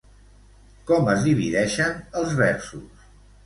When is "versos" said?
2.43-3.09